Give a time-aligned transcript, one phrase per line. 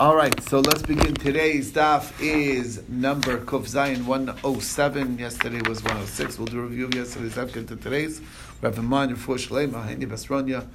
[0.00, 1.14] All right, so let's begin.
[1.14, 5.18] Today's daf is number Kuf Zayin 107.
[5.18, 6.38] Yesterday was 106.
[6.38, 7.52] We'll do a review of yesterday's daf.
[7.52, 8.22] To today's.
[8.62, 9.36] Rav Iman, Refuah
[9.68, 10.66] Shalema, Hani Basronya,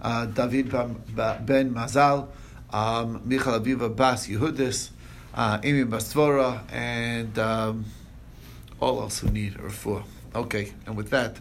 [0.00, 2.28] uh, David Ben Mazal,
[2.72, 4.88] um, Michal Aviva Bas Yehudis,
[5.34, 7.84] uh, Amy Bastvora, and um,
[8.80, 10.02] all else who need refuah.
[10.34, 11.36] Okay, and with that,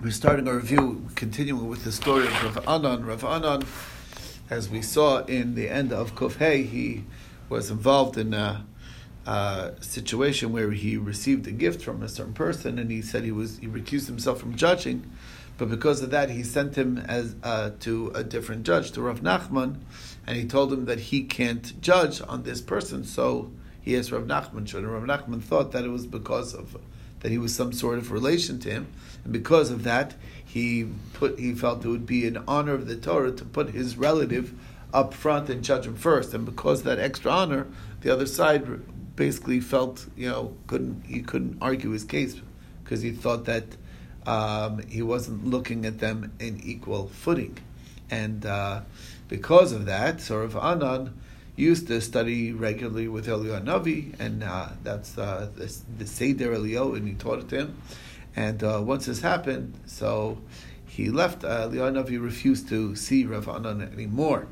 [0.00, 3.04] we're starting our review, continuing with the story of Rav Anan.
[3.04, 3.64] Rav Anan
[4.50, 7.04] as we saw in the end of Kufhei, he
[7.48, 8.66] was involved in a,
[9.24, 13.32] a, situation where he received a gift from a certain person, and he said he
[13.32, 15.08] was he recused himself from judging,
[15.56, 19.20] but because of that, he sent him as uh, to a different judge, to Rav
[19.20, 19.76] Nachman,
[20.26, 24.24] and he told him that he can't judge on this person, so he asked Rav
[24.24, 24.84] Nachman should.
[24.84, 26.76] And Rav Nachman thought that it was because of
[27.20, 28.88] that he was some sort of relation to him,
[29.22, 30.14] and because of that,
[30.52, 33.96] he put he felt it would be an honor of the Torah to put his
[33.96, 34.52] relative
[34.92, 37.68] up front and judge him first, and because that extra honor,
[38.00, 38.64] the other side
[39.14, 42.40] basically felt you know couldn't he couldn't argue his case
[42.82, 43.64] because he thought that
[44.26, 47.56] um, he wasn't looking at them in equal footing,
[48.10, 48.80] and uh,
[49.28, 51.14] because of that, sort of Anan
[51.54, 56.96] used to study regularly with Eliyahu Navi, and uh, that's uh, the, the Seder Eliyahu,
[56.96, 57.82] and he taught it to him.
[58.36, 60.38] And uh, once this happened, so
[60.90, 61.44] he left.
[61.44, 64.48] Uh, Navi refused to see Rav Anan anymore.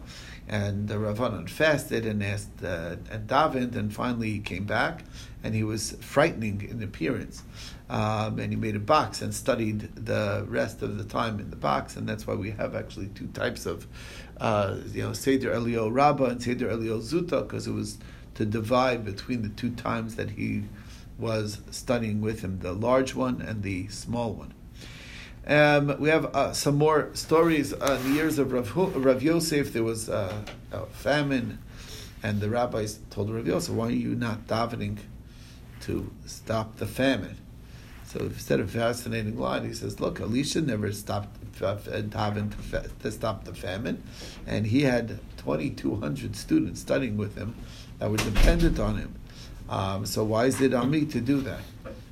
[0.49, 5.05] And uh, Rav Anan fasted and asked uh, and davened, and finally he came back,
[5.43, 7.43] and he was frightening in appearance.
[7.91, 11.57] Um, and he made a box and studied the rest of the time in the
[11.57, 13.87] box, and that's why we have actually two types of,
[14.41, 17.99] uh, you know, Seder Eliyahu Rabba and Seder Eliyahu Zuta, because it was
[18.35, 20.65] to divide between the two times that he
[21.19, 24.55] was studying with him, the large one and the small one.
[25.47, 27.73] Um, we have uh, some more stories.
[27.73, 31.59] Uh, in the years of Rav, Rav Yosef, there was uh, a famine,
[32.23, 34.99] and the rabbis told Rav Yosef, "Why are you not davening
[35.83, 37.39] to stop the famine?"
[38.05, 43.45] So instead of fascinating line, he says, "Look, Elisha never stopped davening to, to stop
[43.45, 44.03] the famine,
[44.47, 47.55] and he had 2,200 students studying with him
[47.99, 49.15] that were dependent on him."
[49.69, 51.61] Um, so why is it on me to do that?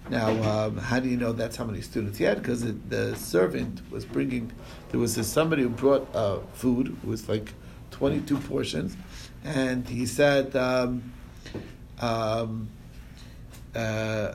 [0.08, 2.38] Now, um, how do you know that's how many students he had?
[2.38, 4.52] Because the servant was bringing,
[4.90, 7.52] there was somebody who brought uh, food, it was like
[7.90, 8.96] 22 portions,
[9.42, 11.12] and he said, um,
[12.00, 12.68] um,
[13.74, 14.34] uh,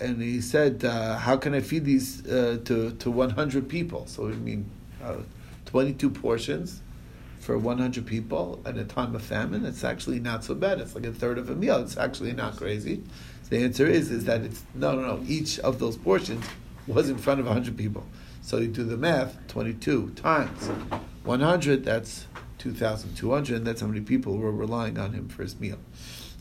[0.00, 4.06] and he said, uh, how can I feed these uh, to, to 100 people?
[4.06, 4.70] So, I mean,
[5.02, 5.16] uh,
[5.66, 6.82] 22 portions,
[7.48, 10.82] for 100 people at a time of famine, it's actually not so bad.
[10.82, 11.78] It's like a third of a meal.
[11.78, 13.02] It's actually not crazy.
[13.48, 15.24] The answer is is that it's no, no, no.
[15.26, 16.44] Each of those portions
[16.86, 18.04] was in front of 100 people.
[18.42, 20.66] So you do the math: 22 times
[21.24, 21.86] 100.
[21.86, 22.26] That's
[22.58, 23.56] 2,200.
[23.56, 25.78] And that's how many people were relying on him for his meal.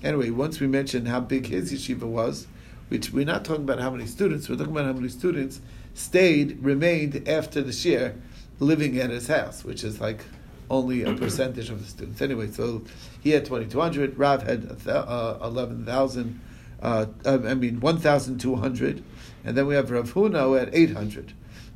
[0.03, 2.47] Anyway, once we mentioned how big his yeshiva was,
[2.89, 4.49] which we're not talking about how many students.
[4.49, 5.61] We're talking about how many students
[5.93, 8.15] stayed, remained after the share,
[8.59, 10.25] living at his house, which is like
[10.69, 12.21] only a percentage of the students.
[12.21, 12.83] Anyway, so
[13.21, 16.39] he had 2,200, Rav had uh, 11,000,
[16.81, 19.03] uh, I mean 1,200,
[19.45, 21.33] and then we have Rav Huna at 800.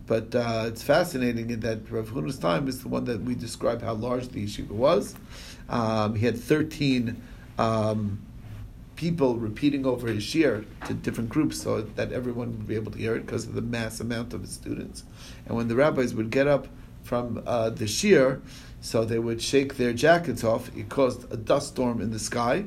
[0.08, 3.82] But uh, it's fascinating in that Rav Huna's time is the one that we describe
[3.82, 5.16] how large the yeshiva was.
[5.70, 7.22] Um, he had 13
[7.58, 8.20] um,
[9.02, 12.98] people repeating over his shir to different groups so that everyone would be able to
[12.98, 15.04] hear it because of the mass amount of the students.
[15.46, 16.68] And when the rabbis would get up
[17.04, 18.42] from uh, the shir,
[18.82, 20.76] so they would shake their jackets off.
[20.76, 22.66] It caused a dust storm in the sky,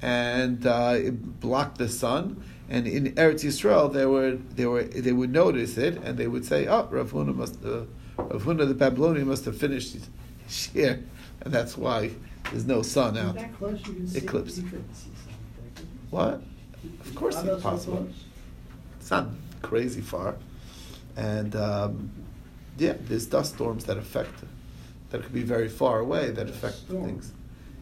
[0.00, 2.42] and uh, it blocked the sun.
[2.68, 6.44] And in Eretz Yisrael, they were they were they would notice it, and they would
[6.44, 7.82] say, "Oh, Rav Huna must uh,
[8.16, 10.08] Rav Huna the Babylonian must have finished his
[10.48, 11.00] shir,
[11.42, 12.10] and that's why
[12.50, 13.36] there's no sun out."
[14.14, 14.60] Eclipse.
[16.10, 16.42] What?
[17.00, 18.08] Of course, it's possible.
[19.00, 19.28] It's not
[19.62, 20.36] crazy far,
[21.16, 22.10] and um,
[22.78, 24.42] yeah, there's dust storms that affect
[25.10, 27.32] that could be very far away that affect things.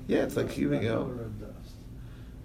[0.06, 1.30] Yeah, it's like you, you know.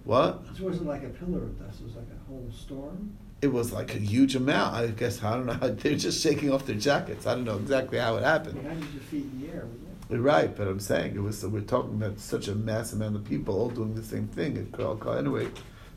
[0.06, 0.44] What?
[0.56, 1.82] It wasn't like a pillar of dust.
[1.82, 3.16] It was like a whole storm.
[3.42, 4.76] It was like a huge amount.
[4.76, 5.70] I guess I don't know.
[5.70, 7.28] They're just shaking off their jackets.
[7.28, 8.64] I don't know exactly how it happened.
[8.64, 9.68] Your feet in the air?
[10.10, 11.46] Right, but I'm saying it was.
[11.46, 14.58] We're talking about such a mass amount of people all doing the same thing.
[14.58, 15.50] It could all call anyway.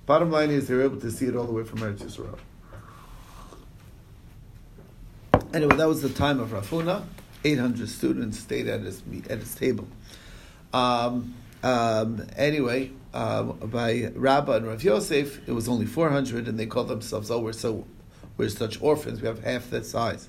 [0.05, 2.39] Bottom line is they were able to see it all the way from Eretz Yisrael.
[5.55, 7.05] Anyway, that was the time of Rav Huna.
[7.45, 9.87] 800 students stayed at his at his table.
[10.73, 16.67] Um, um, anyway, uh, by Rabbah and Rav Yosef, it was only 400, and they
[16.67, 17.85] called themselves, "Oh, we're so
[18.37, 19.21] we're such orphans.
[19.21, 20.29] We have half that size."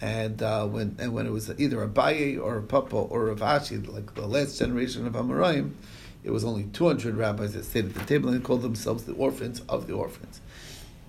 [0.00, 3.86] And uh, when and when it was either Abaye or a Papa or a Vashi,
[3.86, 5.72] like the last generation of Amoraim,
[6.24, 9.60] it was only 200 rabbis that stayed at the table and called themselves the orphans
[9.68, 10.40] of the orphans.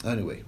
[0.06, 0.44] Anyway,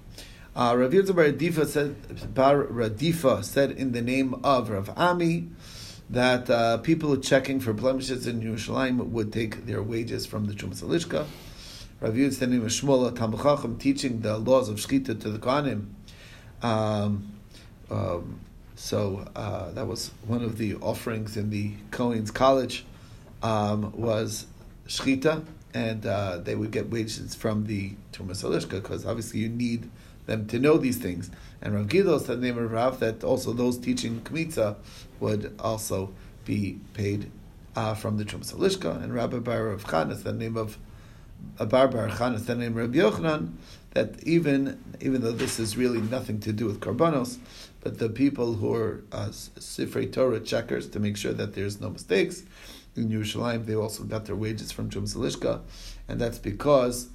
[0.56, 5.48] uh, Rav Bar Radifa said, Bar Radifa said in the name of Rav Ami
[6.08, 10.82] that uh, people checking for blemishes in Yerushalayim would take their wages from the Trumas
[10.82, 11.26] Alishka.
[12.00, 15.88] Rav Yitzhak name of Shmuel teaching the laws of Shechita to the Kohanim.
[16.62, 17.32] Um,
[17.90, 18.40] um,
[18.76, 22.86] so uh, that was one of the offerings in the Cohen's College
[23.42, 24.46] um, was
[24.88, 25.44] Shechita,
[25.74, 29.90] and uh, they would get wages from the Trumas Alishka because obviously you need
[30.26, 31.30] them to know these things.
[31.62, 34.76] And Rav Giddel said the name of Rav that also those teaching Kmitza
[35.20, 36.12] would also
[36.44, 37.30] be paid
[37.74, 39.02] uh, from the Alishka.
[39.02, 40.78] And Rabbi Bar of Khan is the name of
[41.58, 43.52] Abar Bar Khan the name of Rabbi Yochanan
[43.96, 47.38] that even even though this is really nothing to do with karbanos,
[47.80, 51.88] but the people who are uh, Sifrei Torah checkers to make sure that there's no
[51.90, 52.42] mistakes
[52.94, 55.60] in Yerushalayim, they also got their wages from Salishka,
[56.08, 57.08] and that's because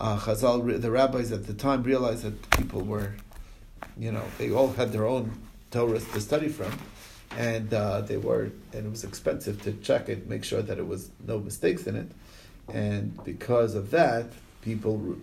[0.00, 3.14] uh, Chazal, the rabbis at the time realized that people were,
[3.98, 5.40] you know, they all had their own
[5.70, 6.72] Torah to study from,
[7.36, 10.86] and uh, they were, and it was expensive to check it, make sure that it
[10.86, 12.08] was no mistakes in it,
[12.72, 14.26] and because of that,
[14.62, 15.16] people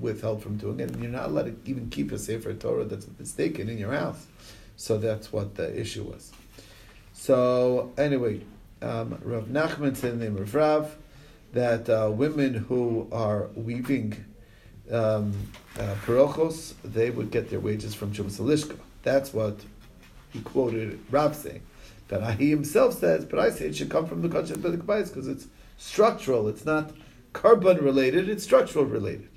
[0.00, 3.06] withheld from doing it, and you're not allowed to even keep a sefer Torah that's
[3.18, 4.26] mistaken in your house.
[4.76, 6.32] So that's what the issue was.
[7.12, 8.40] So anyway,
[8.82, 10.96] um, Rav Nachman said the name of Rav
[11.54, 14.24] that uh, women who are weaving
[14.90, 15.32] um,
[15.78, 18.76] uh, parochos, they would get their wages from Trumas Alishka.
[19.02, 19.56] That's what
[20.32, 21.62] he quoted Rav saying.
[22.08, 25.26] But he himself says, but I say it should come from the Kachet Bedek because
[25.26, 25.46] it's
[25.78, 26.48] structural.
[26.48, 26.92] It's not
[27.32, 29.28] korban related, it's structural related.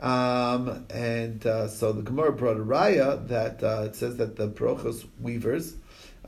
[0.00, 4.48] Um, and uh, so the Gemara brought a raya that uh, it says that the
[4.48, 5.74] Parochos weavers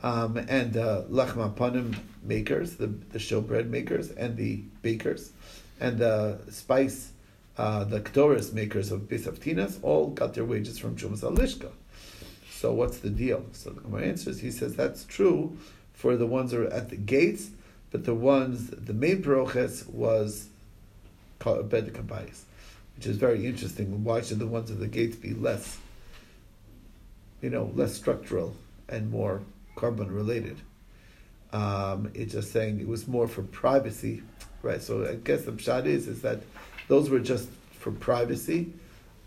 [0.03, 5.31] um, and uh, Lachma Panim makers, the, the showbread makers, and the bakers,
[5.79, 7.11] and the spice,
[7.57, 11.71] uh, the Ktoris makers of Beis Avtinas, all got their wages from Chumas Alishka.
[12.51, 13.45] So what's the deal?
[13.51, 15.57] So the Gemara answers, he says that's true
[15.93, 17.49] for the ones that are at the gates,
[17.91, 20.49] but the ones, the main Paroches was
[21.39, 22.43] Bedek HaBayis
[22.95, 24.03] which is very interesting.
[24.03, 25.77] Why should the ones at the gates be less,
[27.41, 28.55] you know, less structural
[28.87, 29.41] and more
[29.83, 30.57] korban related?
[31.51, 34.23] Um, it's just saying it was more for privacy,
[34.61, 34.81] right?
[34.81, 36.39] So I guess the pshat is is that
[36.87, 37.49] those were just
[37.79, 38.73] for privacy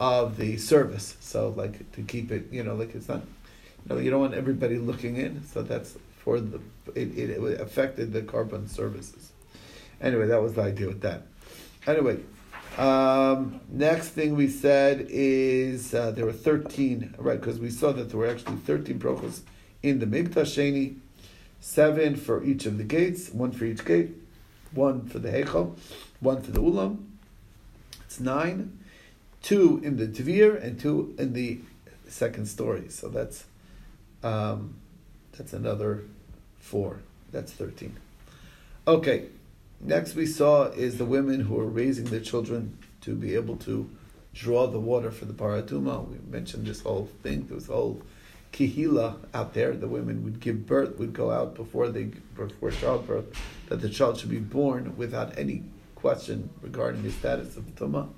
[0.01, 1.17] of the service.
[1.21, 3.23] So like to keep it, you know, like it's not,
[3.89, 5.45] you know, you don't want everybody looking in.
[5.45, 6.61] So that's for the
[6.95, 9.33] it, it, it affected the korban services.
[10.01, 11.23] Anyway, that was the idea with that.
[11.87, 12.19] Anyway,
[12.77, 18.11] um, next thing we said is uh, there were 13, right, because we saw that
[18.11, 19.41] there were actually 13 brachos
[19.83, 20.97] in the Mikdash Sheni,
[21.61, 24.11] seven for each of the gates, one for each gate,
[24.73, 25.77] one for the Heichel,
[26.21, 27.05] one for the Ulam.
[28.05, 28.79] It's nine.
[29.43, 31.61] Two in the Dvir and two in the
[32.09, 32.89] second story.
[32.89, 33.45] So that's
[34.23, 34.75] um,
[35.37, 36.05] that's another
[36.59, 37.01] four.
[37.31, 37.97] That's 13.
[38.89, 39.27] Okay,
[39.81, 43.91] Next, we saw is the women who are raising their children to be able to
[44.35, 46.09] draw the water for the parah adumah.
[46.09, 47.49] We mentioned this whole thing.
[47.51, 48.03] A whole
[48.53, 49.73] kihila out there.
[49.73, 53.27] The women would give birth, would go out before they before childbirth,
[53.69, 55.63] that the child should be born without any
[55.95, 58.09] question regarding the status of tuma,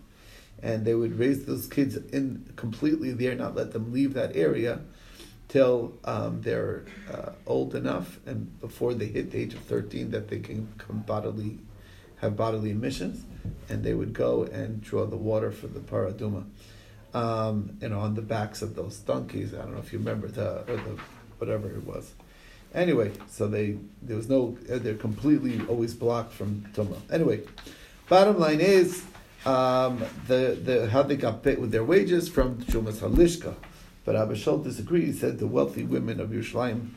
[0.62, 4.80] and they would raise those kids in completely there, not let them leave that area
[5.49, 10.28] till um, they're uh, old enough and before they hit the age of 13 that
[10.28, 11.58] they can come bodily,
[12.16, 13.25] have bodily emissions,
[13.68, 16.44] and they would go and draw the water for the parah adumah.
[17.14, 19.54] Um, you know, on the backs of those donkeys.
[19.54, 20.98] I don't know if you remember the or the
[21.38, 22.12] whatever it was.
[22.74, 26.98] Anyway, so they there was no they're completely always blocked from tuma.
[27.10, 27.40] Anyway,
[28.08, 29.04] bottom line is
[29.46, 33.54] um, the the how they got paid with their wages from Trumas Halishka.
[34.04, 35.04] But Abba Shaul disagreed.
[35.04, 36.90] He said the wealthy women of Yerushalayim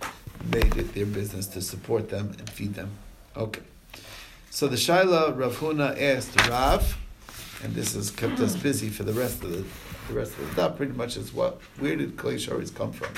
[0.50, 2.91] made it their business to support them and feed them.
[3.36, 3.62] Okay.
[4.50, 6.98] So the Shaila Rav Huna asked Rav,
[7.63, 9.63] and this has kept us busy for the rest of the
[10.12, 10.77] the rest of the daf.
[10.77, 13.13] Pretty much is what where did klei sharis come from?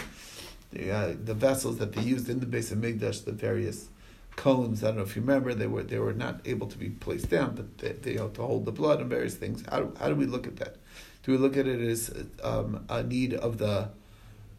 [0.71, 3.89] The, uh, the vessels that they used in the base of Migdash, the various
[4.35, 4.83] cones.
[4.83, 7.29] I don't know if you remember, they were they were not able to be placed
[7.29, 9.63] down, but they, they had to hold the blood and various things.
[9.69, 10.77] How, how do we look at that?
[11.23, 13.89] Do we look at it as um, a need of the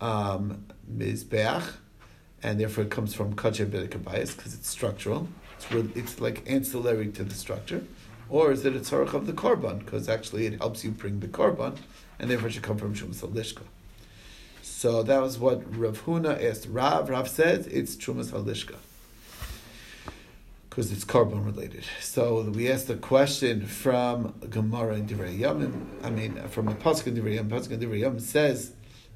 [0.00, 1.74] um, mizbeach,
[2.42, 3.70] and therefore it comes from kachem
[4.04, 5.28] bias because it's structural.
[5.56, 7.84] It's really, it's like ancillary to the structure,
[8.28, 11.28] or is it a tzarich of the korban because actually it helps you bring the
[11.28, 11.76] korban,
[12.18, 13.62] and therefore should come from trumas lishka.
[14.62, 17.08] So that was what Rav Huna asked Rav.
[17.08, 18.76] Rav said it's Trumas Halishka
[20.68, 21.84] because it's korban related.
[22.00, 25.86] So we asked a question from Gemara in Divrei Yamin.
[26.02, 27.48] I mean, from a pasuk in Divrei Yamin.
[27.48, 28.72] Pasuk in Divrei Yamin says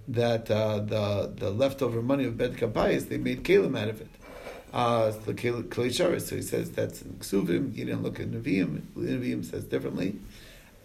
[0.06, 4.08] that uh, the the leftover money of Bedek HaBayis they made kalim out of it.
[4.72, 7.74] Uh, the So he says that's in Ksuvim.
[7.74, 8.82] He didn't look at Nevi'im.
[8.96, 10.16] Nevi'im says differently.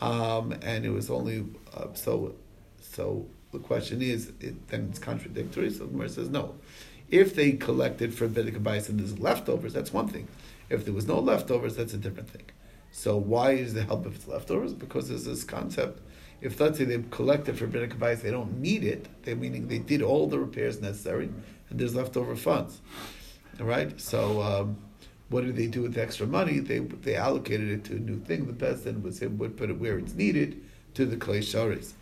[0.01, 1.45] Um, and it was only
[1.75, 2.35] uh, so.
[2.81, 5.71] So the question is, it, then it's contradictory.
[5.71, 6.55] So the Gemara says no.
[7.09, 10.27] If they collected for Bedek HaBayis and there's leftovers, that's one thing.
[10.69, 12.45] If there was no leftovers, that's a different thing.
[12.91, 14.73] So why is the help if it's leftovers?
[14.73, 16.01] Because there's this concept.
[16.41, 19.07] If let's say they collected for Bnei Kabayis, they don't need it.
[19.23, 21.29] They meaning they did all the repairs necessary,
[21.69, 22.81] and there's leftover funds.
[23.59, 23.99] All right.
[23.99, 24.77] So um,
[25.33, 26.59] what did they do with the extra money?
[26.59, 28.45] They they allocated it to a new thing.
[28.45, 30.63] The president was him would put it where it's needed
[30.93, 31.93] to the klei sharis,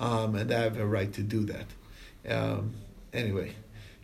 [0.00, 1.66] um, and I have a right to do that.
[2.28, 2.74] Um,
[3.12, 3.52] anyway,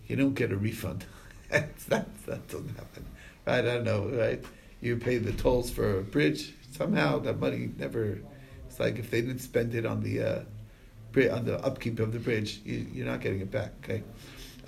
[0.07, 1.05] you don't get a refund.
[1.51, 3.05] that that doesn't happen.
[3.47, 4.45] I don't know, right?
[4.81, 6.55] You pay the tolls for a bridge.
[6.71, 8.21] Somehow that money never.
[8.69, 12.21] It's like if they didn't spend it on the uh, on the upkeep of the
[12.21, 13.73] bridge, you, are not getting it back.
[13.83, 14.05] Okay,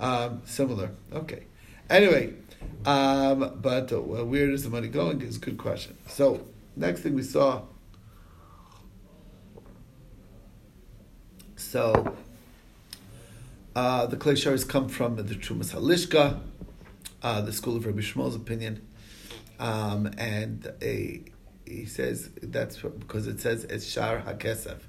[0.01, 0.91] um, similar.
[1.13, 1.45] Okay.
[1.89, 2.33] Anyway,
[2.85, 5.21] um, but uh, well, where is the money going?
[5.21, 5.97] Is a good question.
[6.07, 7.63] So next thing we saw.
[11.55, 12.15] So
[13.75, 16.41] uh, the klei sharis come from the Trumas Halishka
[17.23, 18.85] uh, the school of Rabbi Shmuel's opinion,
[19.59, 21.21] um, and a,
[21.65, 24.79] he says that's because it says it's Shar HaKesef.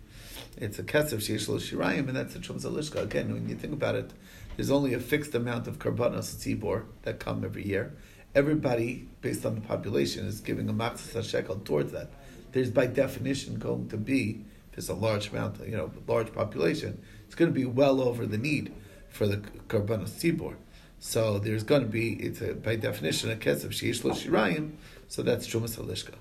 [0.57, 3.03] It's a Kesef Sheish Shirayim, and that's the Trumas Alishka.
[3.03, 4.13] Again, when you think about it,
[4.57, 7.95] there's only a fixed amount of Karbanos Tzibor that come every year.
[8.35, 12.11] Everybody, based on the population, is giving a Matzah shekel towards that.
[12.53, 17.03] There's by definition going to be, if there's a large amount, you know, large population,
[17.27, 18.73] it's going to be well over the need
[19.09, 20.57] for the Karbanos Tzibor.
[20.99, 24.73] So there's going to be, it's a, by definition, a kesef sheish lo shirayim,
[25.09, 26.15] so that's trumas halishka.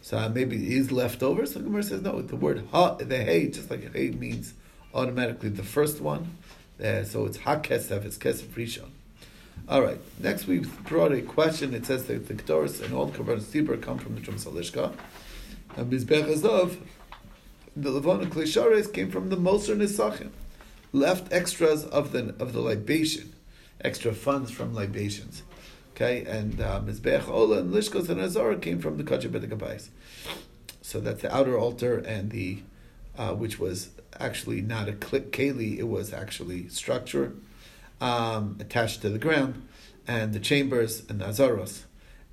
[0.00, 1.46] So uh, maybe it is leftover.
[1.46, 2.20] So Gemara says no.
[2.22, 4.54] The word ha, the hey, just like hey means
[4.94, 6.36] automatically the first one.
[6.80, 8.04] Uh, so it's ha kesef.
[8.04, 8.90] It's kesef rishon.
[9.68, 9.98] All right.
[10.18, 11.74] Next, we brought a question.
[11.74, 14.92] It says that the Kedoris and all Kabbalah Stibur come from the Trumas Halishka.
[15.76, 16.78] And Mizbech Azov,
[17.76, 20.30] the Levon and Klishares came from the Moser Nisachim,
[20.92, 23.32] left extras of the of the libation
[23.84, 25.42] extra funds from libations.
[25.94, 29.88] Okay, and uh, Mizbeach Ola and Lishkos and Azara came from the Kacha B'Tegabais.
[30.80, 32.62] So that's the outer altar and the,
[33.16, 37.34] uh, which was actually not a keli, it was actually structure
[38.00, 39.66] um, attached to the ground,
[40.06, 41.82] and the chambers and the Azaros.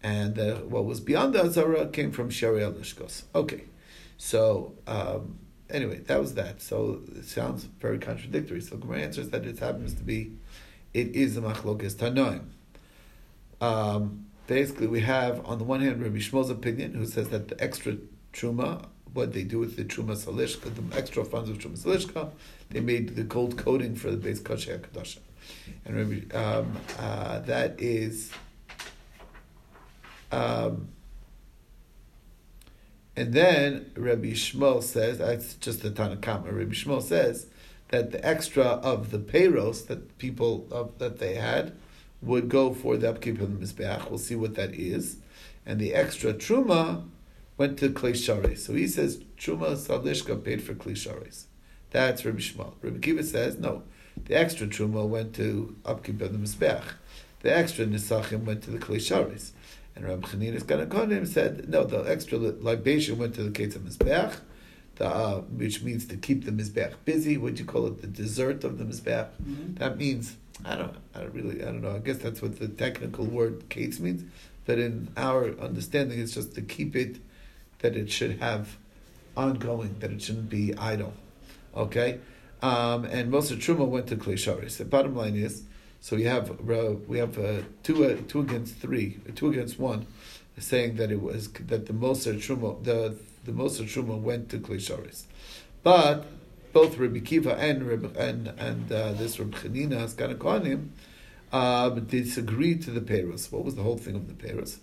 [0.02, 0.38] And
[0.72, 3.24] what was beyond the Azara came from Sharia Lishkos.
[3.36, 3.64] Okay,
[4.18, 5.38] so um,
[5.70, 6.62] anyway, that was that.
[6.62, 8.62] So it sounds very contradictory.
[8.62, 10.32] So my answer is that it happens to be
[10.94, 12.46] it is a machlokes tanoim.
[13.62, 17.62] Um, basically, we have on the one hand Rabbi Shmuel's opinion, who says that the
[17.62, 17.98] extra
[18.34, 22.30] truma, what they do with the trumas halishka, the extra funds of trumas halishka,
[22.70, 25.20] they made the gold coating for the base kosher kadasha,
[25.86, 28.32] and um, uh, that is.
[30.32, 30.90] Um,
[33.16, 36.54] and then Rabbi Shmuel says, that's just the Tanna Kamma.
[36.54, 37.48] Rabbi Shmuel says
[37.90, 41.76] that the extra of the payros that people that they had
[42.22, 44.10] would go for the upkeep of the mizbeach.
[44.10, 45.18] We'll see what that is,
[45.66, 47.04] and the extra truma
[47.60, 51.46] went to klei So he says trumas halishka paid for klei
[51.92, 52.74] That's Rabbi Shmuel.
[52.82, 53.84] Rabbi Akiva says no.
[54.26, 56.84] The extra truma went to upkeep of the mizbeach.
[57.42, 59.52] The extra nisachim went to the klei
[59.96, 61.84] And Rabbi Chanina Segan HaKohanim said no.
[61.84, 64.38] The extra libation went to the case of mizbeach
[65.00, 67.38] the, uh, which means to keep the mizbeach busy.
[67.38, 68.02] What do you call it?
[68.02, 69.30] The dessert of the mizbeach.
[69.42, 69.76] Mm-hmm.
[69.76, 70.96] That means I don't.
[71.16, 71.62] I don't really.
[71.62, 71.96] I don't know.
[71.96, 74.24] I guess that's what the technical word "kates" means.
[74.66, 77.18] But in our understanding, it's just to keep it
[77.80, 78.78] that it should have
[79.36, 79.96] ongoing.
[80.00, 81.14] That it shouldn't be idle.
[81.76, 82.20] Okay.
[82.62, 85.64] Um, and most of Truma went to Klei The bottom line is,
[86.02, 90.08] so we have uh, we have uh, two uh, two against three, two against one,
[90.58, 95.24] saying that it was that the Moser Truma the the Moser Truma went to Klisharis.
[95.84, 96.26] But
[96.74, 97.82] both Rabbi Akiva and
[98.18, 100.90] and and uh, this Rabbi Chanina Segan HaKohanim
[101.52, 103.52] um, disagree to the Peros.
[103.52, 104.78] What was the whole thing of the Peros?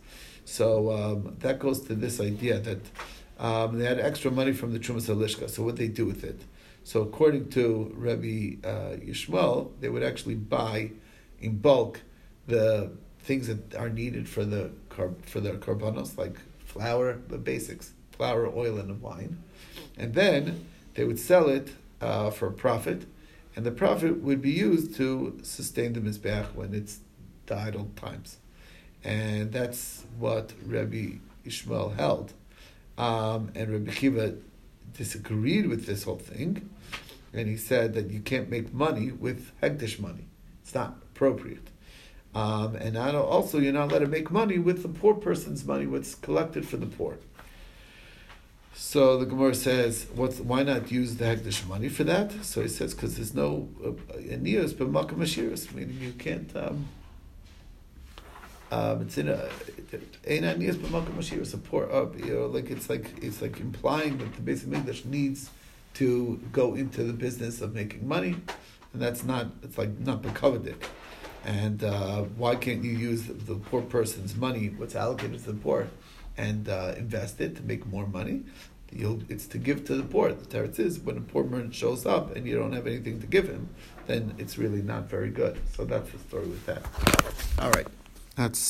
[0.44, 2.80] So um, that goes to this idea that
[3.38, 5.50] um, they had extra money from the Trumas Alishka.
[5.50, 6.40] So what they do with it?
[6.84, 10.92] So according to Rabbi uh, Yishmael, they would actually buy
[11.40, 12.00] in bulk
[12.46, 14.70] the things that are needed for the
[15.22, 19.42] for the karbanos, like flour, the basics, flour, oil, and wine.
[19.98, 23.04] And then they would sell it uh, for a profit,
[23.56, 27.00] and the profit would be used to sustain the mizbeach when it's
[27.46, 28.36] the idle times,
[29.02, 32.34] and that's what Rabbi Ishmael held,
[32.98, 34.38] um, and Rabbi Akiva
[34.92, 36.68] disagreed with this whole thing,
[37.32, 40.26] and he said that you can't make money with hekdesh money;
[40.62, 41.70] it's not appropriate.
[42.34, 46.14] Um, and also, you're not allowed to make money with the poor person's money, what's
[46.14, 47.16] collected for the poor.
[48.78, 52.68] So the Gemara says, "What's why not use the hekdesh money for that?" So he
[52.68, 56.88] says, "Because there's no aniyos but makam ashiris, meaning you can't." Um,
[58.70, 59.48] um, it's in a
[60.28, 63.60] ein aniyos but makam ashiris, a poor, uh, you know, like it's like it's like
[63.60, 65.48] implying that the basic English needs
[65.94, 68.36] to go into the business of making money,
[68.92, 69.46] and that's not.
[69.62, 70.82] It's like not bekavadik.
[71.46, 75.58] And uh, why can't you use the, the, poor person's money, what's allocated to the
[75.58, 75.86] poor,
[76.36, 78.44] and uh, invest it to make more money?
[78.92, 80.32] You'll, it's to give to the poor.
[80.32, 83.26] The teretz is when a poor man shows up and you don't have anything to
[83.26, 83.68] give him,
[84.06, 85.60] then it's really not very good.
[85.74, 86.82] So that's the story with that.
[87.58, 87.88] All right,
[88.36, 88.62] that's.